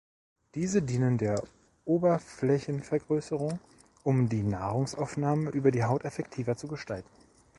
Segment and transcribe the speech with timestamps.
[0.55, 1.43] Diese dienen der
[1.85, 3.59] Oberflächenvergrößerung,
[4.03, 7.11] um die Nahrungsaufnahme über die Haut effektiver zu gestalten.